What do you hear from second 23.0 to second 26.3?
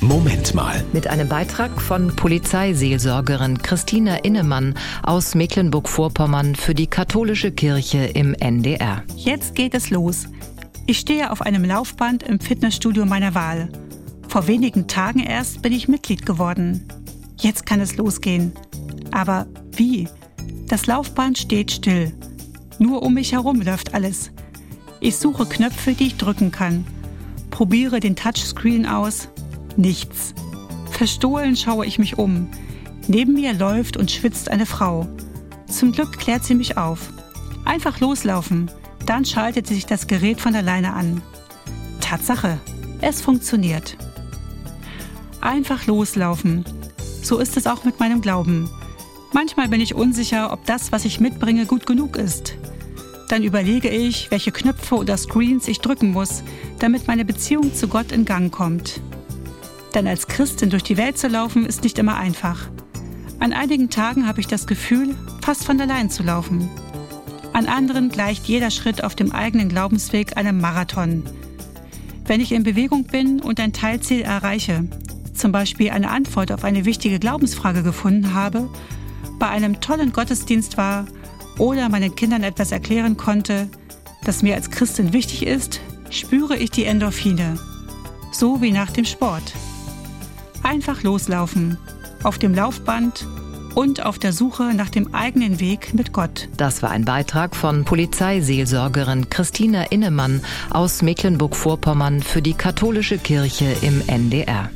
um mich herum läuft alles. Ich suche Knöpfe, die ich